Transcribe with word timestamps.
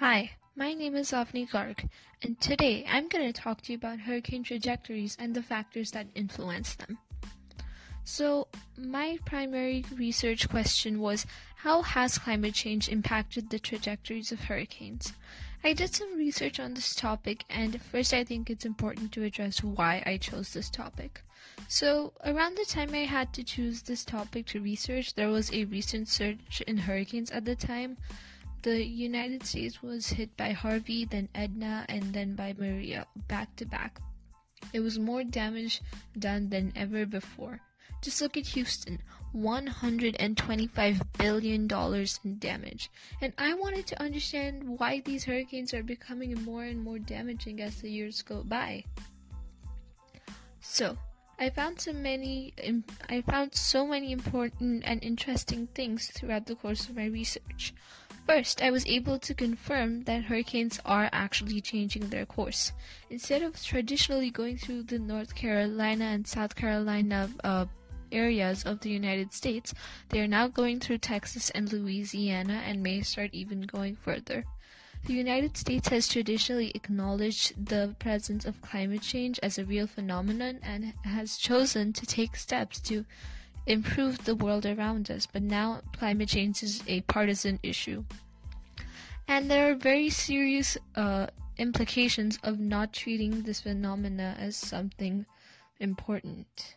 Hi, 0.00 0.30
my 0.54 0.74
name 0.74 0.94
is 0.94 1.10
Avni 1.10 1.50
Garg, 1.50 1.88
and 2.22 2.40
today 2.40 2.86
I'm 2.88 3.08
going 3.08 3.26
to 3.26 3.32
talk 3.32 3.62
to 3.62 3.72
you 3.72 3.78
about 3.78 3.98
hurricane 3.98 4.44
trajectories 4.44 5.16
and 5.18 5.34
the 5.34 5.42
factors 5.42 5.90
that 5.90 6.06
influence 6.14 6.76
them. 6.76 6.98
So, 8.04 8.46
my 8.76 9.18
primary 9.24 9.84
research 9.92 10.48
question 10.48 11.00
was 11.00 11.26
how 11.56 11.82
has 11.82 12.16
climate 12.16 12.54
change 12.54 12.88
impacted 12.88 13.50
the 13.50 13.58
trajectories 13.58 14.30
of 14.30 14.42
hurricanes? 14.42 15.14
I 15.64 15.72
did 15.72 15.92
some 15.92 16.16
research 16.16 16.60
on 16.60 16.74
this 16.74 16.94
topic, 16.94 17.42
and 17.50 17.82
first, 17.82 18.14
I 18.14 18.22
think 18.22 18.50
it's 18.50 18.64
important 18.64 19.10
to 19.14 19.24
address 19.24 19.64
why 19.64 20.04
I 20.06 20.18
chose 20.18 20.52
this 20.52 20.70
topic. 20.70 21.22
So, 21.66 22.12
around 22.24 22.56
the 22.56 22.66
time 22.66 22.94
I 22.94 22.98
had 22.98 23.32
to 23.32 23.42
choose 23.42 23.82
this 23.82 24.04
topic 24.04 24.46
to 24.46 24.60
research, 24.60 25.14
there 25.14 25.28
was 25.28 25.52
a 25.52 25.64
recent 25.64 26.06
surge 26.06 26.62
in 26.68 26.76
hurricanes 26.76 27.32
at 27.32 27.44
the 27.44 27.56
time 27.56 27.96
the 28.62 28.84
United 28.84 29.44
States 29.44 29.82
was 29.82 30.08
hit 30.08 30.36
by 30.36 30.52
Harvey, 30.52 31.04
then 31.04 31.28
Irma, 31.34 31.86
and 31.88 32.12
then 32.12 32.34
by 32.34 32.54
Maria, 32.58 33.06
back 33.28 33.54
to 33.56 33.66
back. 33.66 34.00
It 34.72 34.80
was 34.80 34.98
more 34.98 35.24
damage 35.24 35.80
done 36.18 36.50
than 36.50 36.72
ever 36.76 37.06
before. 37.06 37.60
Just 38.02 38.20
look 38.20 38.36
at 38.36 38.46
Houston 38.48 39.00
$125 39.34 41.06
billion 41.18 41.68
in 42.24 42.38
damage. 42.38 42.90
And 43.20 43.32
I 43.38 43.54
wanted 43.54 43.86
to 43.88 44.02
understand 44.02 44.78
why 44.78 45.00
these 45.04 45.24
hurricanes 45.24 45.74
are 45.74 45.82
becoming 45.82 46.34
more 46.44 46.64
and 46.64 46.82
more 46.82 46.98
damaging 46.98 47.60
as 47.60 47.80
the 47.80 47.90
years 47.90 48.22
go 48.22 48.42
by. 48.44 48.84
So, 50.60 50.96
I 51.40 51.50
found 51.50 51.80
so 51.80 51.92
many 51.92 52.52
I 53.08 53.22
found 53.22 53.54
so 53.54 53.86
many 53.86 54.10
important 54.10 54.82
and 54.84 55.02
interesting 55.04 55.68
things 55.68 56.08
throughout 56.08 56.46
the 56.46 56.56
course 56.56 56.88
of 56.88 56.96
my 56.96 57.06
research. 57.06 57.74
First, 58.28 58.60
I 58.60 58.70
was 58.70 58.84
able 58.84 59.18
to 59.20 59.32
confirm 59.32 60.02
that 60.02 60.24
hurricanes 60.24 60.78
are 60.84 61.08
actually 61.14 61.62
changing 61.62 62.10
their 62.10 62.26
course. 62.26 62.72
Instead 63.08 63.40
of 63.40 63.64
traditionally 63.64 64.30
going 64.30 64.58
through 64.58 64.82
the 64.82 64.98
North 64.98 65.34
Carolina 65.34 66.04
and 66.04 66.26
South 66.26 66.54
Carolina 66.54 67.30
uh, 67.42 67.64
areas 68.12 68.64
of 68.64 68.80
the 68.80 68.90
United 68.90 69.32
States, 69.32 69.72
they 70.10 70.20
are 70.20 70.28
now 70.28 70.46
going 70.46 70.78
through 70.78 70.98
Texas 70.98 71.48
and 71.50 71.72
Louisiana 71.72 72.62
and 72.66 72.82
may 72.82 73.00
start 73.00 73.30
even 73.32 73.62
going 73.62 73.96
further. 73.96 74.44
The 75.06 75.14
United 75.14 75.56
States 75.56 75.88
has 75.88 76.06
traditionally 76.06 76.70
acknowledged 76.74 77.54
the 77.64 77.94
presence 77.98 78.44
of 78.44 78.60
climate 78.60 79.00
change 79.00 79.40
as 79.42 79.56
a 79.56 79.64
real 79.64 79.86
phenomenon 79.86 80.58
and 80.62 80.92
has 81.02 81.38
chosen 81.38 81.94
to 81.94 82.04
take 82.04 82.36
steps 82.36 82.78
to 82.80 83.06
improve 83.68 84.24
the 84.24 84.34
world 84.34 84.64
around 84.64 85.10
us, 85.10 85.28
but 85.30 85.42
now 85.42 85.82
climate 85.92 86.28
change 86.28 86.62
is 86.62 86.82
a 86.88 87.02
partisan 87.02 87.60
issue. 87.62 88.02
And 89.28 89.50
there 89.50 89.70
are 89.70 89.74
very 89.74 90.08
serious 90.08 90.78
uh, 90.96 91.26
implications 91.58 92.38
of 92.42 92.58
not 92.58 92.94
treating 92.94 93.42
this 93.42 93.60
phenomena 93.60 94.34
as 94.38 94.56
something 94.56 95.26
important. 95.78 96.76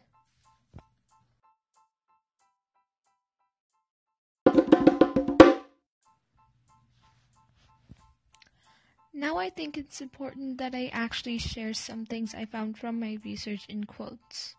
Now 9.14 9.38
I 9.38 9.50
think 9.50 9.78
it's 9.78 10.02
important 10.02 10.58
that 10.58 10.76
I 10.76 10.90
actually 10.92 11.38
share 11.38 11.74
some 11.74 12.06
things 12.06 12.34
I 12.36 12.46
found 12.46 12.78
from 12.78 13.00
my 13.00 13.18
research 13.24 13.66
in 13.70 13.86
quotes. 13.86 14.56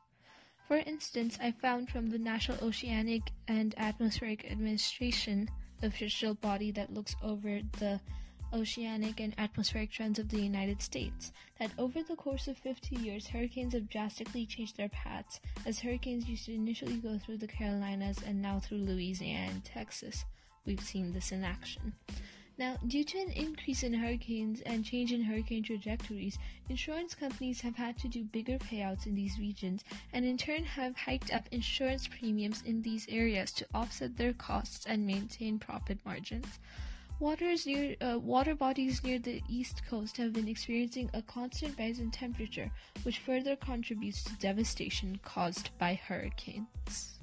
For 0.68 0.76
instance, 0.78 1.38
I 1.42 1.50
found 1.52 1.90
from 1.90 2.10
the 2.10 2.18
National 2.18 2.58
Oceanic 2.62 3.30
and 3.48 3.74
Atmospheric 3.76 4.50
Administration, 4.50 5.48
the 5.80 5.88
official 5.88 6.34
body 6.34 6.70
that 6.72 6.92
looks 6.92 7.14
over 7.22 7.60
the 7.78 8.00
oceanic 8.54 9.20
and 9.20 9.34
atmospheric 9.38 9.90
trends 9.90 10.18
of 10.18 10.28
the 10.28 10.40
United 10.40 10.82
States, 10.82 11.32
that 11.58 11.70
over 11.78 12.02
the 12.02 12.16
course 12.16 12.48
of 12.48 12.56
50 12.58 12.96
years, 12.96 13.26
hurricanes 13.26 13.74
have 13.74 13.88
drastically 13.88 14.46
changed 14.46 14.76
their 14.76 14.90
paths, 14.90 15.40
as 15.66 15.80
hurricanes 15.80 16.28
used 16.28 16.46
to 16.46 16.54
initially 16.54 16.96
go 16.96 17.18
through 17.18 17.38
the 17.38 17.46
Carolinas 17.46 18.18
and 18.26 18.40
now 18.40 18.58
through 18.58 18.78
Louisiana 18.78 19.50
and 19.50 19.64
Texas. 19.64 20.24
We've 20.64 20.80
seen 20.80 21.12
this 21.12 21.32
in 21.32 21.44
action. 21.44 21.94
Now, 22.62 22.76
due 22.86 23.02
to 23.02 23.18
an 23.18 23.32
increase 23.32 23.82
in 23.82 23.92
hurricanes 23.92 24.60
and 24.60 24.84
change 24.84 25.10
in 25.10 25.20
hurricane 25.20 25.64
trajectories, 25.64 26.38
insurance 26.68 27.12
companies 27.12 27.60
have 27.62 27.74
had 27.74 27.98
to 27.98 28.06
do 28.06 28.22
bigger 28.22 28.56
payouts 28.56 29.04
in 29.04 29.16
these 29.16 29.36
regions 29.36 29.82
and 30.12 30.24
in 30.24 30.38
turn 30.38 30.62
have 30.62 30.96
hiked 30.96 31.34
up 31.34 31.48
insurance 31.50 32.06
premiums 32.06 32.62
in 32.64 32.80
these 32.80 33.08
areas 33.08 33.50
to 33.54 33.66
offset 33.74 34.16
their 34.16 34.32
costs 34.32 34.86
and 34.86 35.04
maintain 35.04 35.58
profit 35.58 35.98
margins. 36.04 36.60
Waters 37.18 37.66
near 37.66 37.96
uh, 38.00 38.20
water 38.20 38.54
bodies 38.54 39.02
near 39.02 39.18
the 39.18 39.42
east 39.48 39.82
coast 39.90 40.16
have 40.18 40.32
been 40.32 40.46
experiencing 40.46 41.10
a 41.14 41.22
constant 41.22 41.76
rise 41.76 41.98
in 41.98 42.12
temperature, 42.12 42.70
which 43.02 43.18
further 43.18 43.56
contributes 43.56 44.22
to 44.22 44.36
devastation 44.36 45.18
caused 45.24 45.76
by 45.80 45.94
hurricanes. 45.94 47.21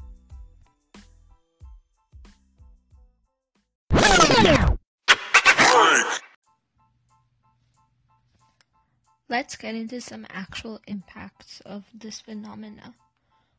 Let's 9.32 9.56
get 9.56 9.76
into 9.76 10.02
some 10.02 10.26
actual 10.32 10.80
impacts 10.88 11.62
of 11.64 11.86
this 11.94 12.20
phenomena. 12.20 12.96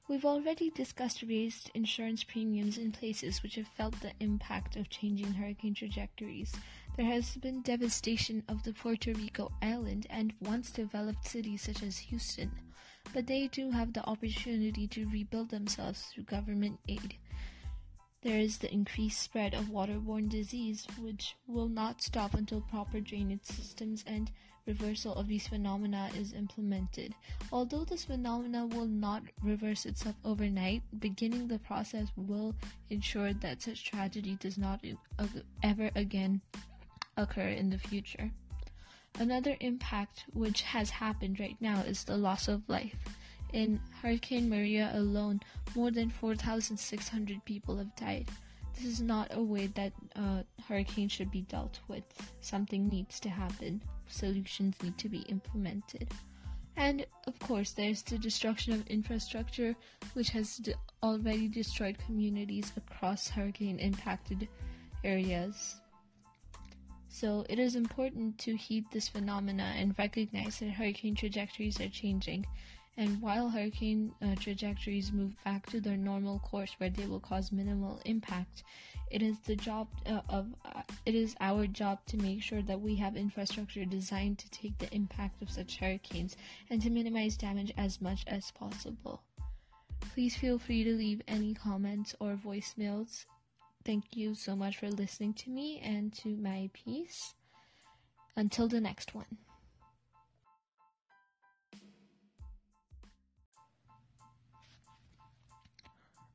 We've 0.08 0.24
already 0.24 0.70
discussed 0.70 1.22
raised 1.22 1.70
insurance 1.74 2.24
premiums 2.24 2.76
in 2.76 2.90
places 2.90 3.40
which 3.40 3.54
have 3.54 3.68
felt 3.68 4.00
the 4.00 4.10
impact 4.18 4.74
of 4.74 4.90
changing 4.90 5.32
hurricane 5.34 5.74
trajectories. 5.74 6.52
There 6.96 7.06
has 7.06 7.36
been 7.36 7.62
devastation 7.62 8.42
of 8.48 8.64
the 8.64 8.72
Puerto 8.72 9.12
Rico 9.12 9.52
island 9.62 10.08
and 10.10 10.32
once 10.40 10.72
developed 10.72 11.28
cities 11.28 11.62
such 11.62 11.84
as 11.84 11.98
Houston, 11.98 12.50
but 13.14 13.28
they 13.28 13.46
do 13.46 13.70
have 13.70 13.92
the 13.92 14.04
opportunity 14.06 14.88
to 14.88 15.08
rebuild 15.08 15.50
themselves 15.50 16.02
through 16.02 16.24
government 16.24 16.80
aid. 16.88 17.14
There 18.22 18.38
is 18.38 18.58
the 18.58 18.72
increased 18.72 19.22
spread 19.22 19.54
of 19.54 19.66
waterborne 19.66 20.28
disease, 20.28 20.86
which 20.98 21.36
will 21.46 21.68
not 21.68 22.02
stop 22.02 22.34
until 22.34 22.60
proper 22.60 23.00
drainage 23.00 23.44
systems 23.44 24.04
and 24.06 24.30
reversal 24.66 25.14
of 25.14 25.26
these 25.26 25.48
phenomena 25.48 26.10
is 26.14 26.34
implemented. 26.34 27.14
Although 27.50 27.84
this 27.84 28.04
phenomena 28.04 28.66
will 28.66 28.86
not 28.86 29.22
reverse 29.42 29.86
itself 29.86 30.16
overnight, 30.22 30.82
beginning 30.98 31.48
the 31.48 31.58
process 31.60 32.08
will 32.14 32.54
ensure 32.90 33.32
that 33.32 33.62
such 33.62 33.84
tragedy 33.84 34.36
does 34.38 34.58
not 34.58 34.84
ever 35.62 35.90
again 35.96 36.42
occur 37.16 37.48
in 37.48 37.70
the 37.70 37.78
future. 37.78 38.30
Another 39.18 39.56
impact 39.60 40.26
which 40.34 40.60
has 40.60 40.90
happened 40.90 41.40
right 41.40 41.56
now 41.58 41.80
is 41.80 42.04
the 42.04 42.18
loss 42.18 42.48
of 42.48 42.68
life. 42.68 42.96
In 43.52 43.80
Hurricane 44.02 44.48
Maria 44.48 44.90
alone, 44.94 45.40
more 45.74 45.90
than 45.90 46.10
4,600 46.10 47.44
people 47.44 47.76
have 47.78 47.94
died. 47.96 48.28
This 48.74 48.84
is 48.84 49.00
not 49.00 49.28
a 49.34 49.42
way 49.42 49.66
that 49.68 49.92
uh, 50.16 50.42
hurricanes 50.68 51.12
should 51.12 51.30
be 51.30 51.42
dealt 51.42 51.80
with. 51.88 52.04
Something 52.40 52.88
needs 52.88 53.20
to 53.20 53.28
happen 53.28 53.82
solutions 54.10 54.76
need 54.82 54.98
to 54.98 55.08
be 55.08 55.20
implemented. 55.20 56.10
And 56.76 57.04
of 57.26 57.38
course, 57.40 57.72
there's 57.72 58.02
the 58.02 58.18
destruction 58.18 58.72
of 58.72 58.86
infrastructure, 58.86 59.74
which 60.14 60.30
has 60.30 60.56
d- 60.56 60.74
already 61.02 61.48
destroyed 61.48 61.98
communities 62.06 62.72
across 62.76 63.28
hurricane 63.28 63.78
impacted 63.78 64.48
areas. 65.04 65.80
So, 67.08 67.44
it 67.48 67.58
is 67.58 67.74
important 67.74 68.38
to 68.38 68.56
heed 68.56 68.84
this 68.92 69.08
phenomena 69.08 69.74
and 69.76 69.98
recognize 69.98 70.60
that 70.60 70.70
hurricane 70.70 71.16
trajectories 71.16 71.80
are 71.80 71.88
changing. 71.88 72.46
And 73.00 73.22
while 73.22 73.48
hurricane 73.48 74.12
uh, 74.20 74.34
trajectories 74.34 75.10
move 75.10 75.32
back 75.42 75.64
to 75.70 75.80
their 75.80 75.96
normal 75.96 76.38
course 76.40 76.74
where 76.76 76.90
they 76.90 77.06
will 77.06 77.18
cause 77.18 77.50
minimal 77.50 77.98
impact, 78.04 78.62
it 79.10 79.22
is 79.22 79.38
the 79.38 79.56
job 79.56 79.88
uh, 80.04 80.20
of 80.28 80.48
uh, 80.66 80.82
it 81.06 81.14
is 81.14 81.34
our 81.40 81.66
job 81.66 82.04
to 82.08 82.18
make 82.18 82.42
sure 82.42 82.60
that 82.60 82.78
we 82.78 82.94
have 82.96 83.16
infrastructure 83.16 83.86
designed 83.86 84.38
to 84.40 84.50
take 84.50 84.76
the 84.76 84.94
impact 84.94 85.40
of 85.40 85.50
such 85.50 85.78
hurricanes 85.78 86.36
and 86.68 86.82
to 86.82 86.90
minimize 86.90 87.38
damage 87.38 87.72
as 87.78 88.02
much 88.02 88.22
as 88.26 88.50
possible. 88.50 89.22
Please 90.12 90.36
feel 90.36 90.58
free 90.58 90.84
to 90.84 90.94
leave 90.94 91.22
any 91.26 91.54
comments 91.54 92.14
or 92.20 92.34
voicemails. 92.34 93.24
Thank 93.82 94.14
you 94.14 94.34
so 94.34 94.54
much 94.54 94.76
for 94.76 94.90
listening 94.90 95.32
to 95.34 95.48
me 95.48 95.80
and 95.82 96.12
to 96.18 96.36
my 96.36 96.68
piece. 96.74 97.32
Until 98.36 98.68
the 98.68 98.78
next 98.78 99.14
one. 99.14 99.38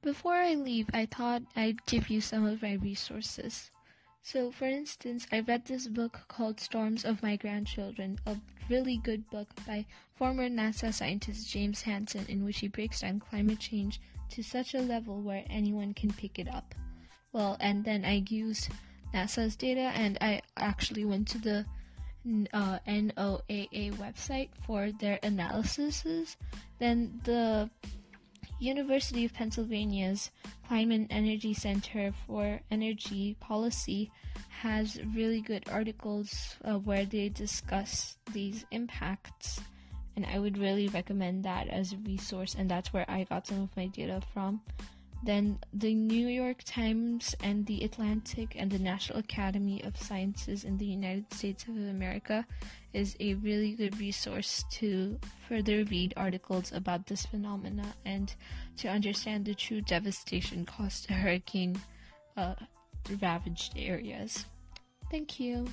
Before 0.05 0.35
I 0.35 0.53
leave, 0.53 0.87
I 0.93 1.07
thought 1.07 1.41
I'd 1.55 1.83
give 1.87 2.11
you 2.11 2.21
some 2.21 2.45
of 2.45 2.61
my 2.61 2.73
resources. 2.73 3.71
So, 4.21 4.51
for 4.51 4.65
instance, 4.65 5.25
I 5.31 5.39
read 5.39 5.65
this 5.65 5.87
book 5.87 6.25
called 6.27 6.59
Storms 6.59 7.05
of 7.05 7.23
My 7.23 7.35
Grandchildren, 7.37 8.19
a 8.27 8.37
really 8.69 8.97
good 8.97 9.27
book 9.31 9.47
by 9.65 9.83
former 10.13 10.47
NASA 10.47 10.93
scientist 10.93 11.49
James 11.49 11.81
Hansen, 11.81 12.27
in 12.29 12.45
which 12.45 12.59
he 12.59 12.67
breaks 12.67 13.01
down 13.01 13.19
climate 13.19 13.57
change 13.57 13.99
to 14.29 14.43
such 14.43 14.75
a 14.75 14.79
level 14.79 15.21
where 15.21 15.43
anyone 15.49 15.95
can 15.95 16.13
pick 16.13 16.37
it 16.37 16.53
up. 16.53 16.75
Well, 17.33 17.57
and 17.59 17.83
then 17.83 18.05
I 18.05 18.23
used 18.29 18.69
NASA's 19.11 19.55
data, 19.55 19.91
and 19.95 20.19
I 20.21 20.43
actually 20.55 21.05
went 21.05 21.27
to 21.29 21.39
the 21.39 21.65
uh, 22.53 22.77
NOAA 22.87 23.95
website 23.97 24.49
for 24.67 24.91
their 24.91 25.17
analyses, 25.23 26.37
then 26.77 27.21
the 27.23 27.71
University 28.59 29.25
of 29.25 29.33
Pennsylvania's 29.33 30.31
Kleinman 30.69 31.07
Energy 31.09 31.53
Center 31.53 32.13
for 32.25 32.59
Energy 32.71 33.35
Policy 33.39 34.11
has 34.49 34.99
really 35.13 35.41
good 35.41 35.63
articles 35.69 36.55
uh, 36.63 36.75
where 36.75 37.05
they 37.05 37.29
discuss 37.29 38.17
these 38.31 38.65
impacts, 38.71 39.59
and 40.15 40.25
I 40.25 40.39
would 40.39 40.57
really 40.57 40.87
recommend 40.87 41.43
that 41.43 41.67
as 41.67 41.93
a 41.93 41.97
resource, 41.97 42.55
and 42.57 42.69
that's 42.69 42.93
where 42.93 43.05
I 43.09 43.25
got 43.25 43.47
some 43.47 43.61
of 43.61 43.75
my 43.75 43.87
data 43.87 44.21
from. 44.33 44.61
Then 45.23 45.59
the 45.73 45.93
New 45.93 46.27
York 46.27 46.63
Times 46.65 47.35
and 47.41 47.65
the 47.65 47.83
Atlantic 47.83 48.55
and 48.55 48.69
the 48.69 48.79
National 48.79 49.19
Academy 49.19 49.83
of 49.83 49.97
Sciences 49.97 50.63
in 50.63 50.77
the 50.77 50.85
United 50.85 51.33
States 51.33 51.63
of 51.63 51.75
America 51.75 52.45
is 52.93 53.15
a 53.19 53.33
really 53.35 53.73
good 53.73 53.99
resource 53.99 54.63
to 54.71 55.19
further 55.47 55.83
read 55.85 56.13
articles 56.15 56.71
about 56.71 57.07
this 57.07 57.25
phenomena 57.25 57.95
and 58.05 58.35
to 58.77 58.87
understand 58.87 59.45
the 59.45 59.55
true 59.55 59.81
devastation 59.81 60.65
caused 60.65 61.07
to 61.07 61.13
hurricane 61.13 61.81
uh, 62.37 62.55
ravaged 63.21 63.73
areas. 63.75 64.45
Thank 65.09 65.39
you. 65.39 65.67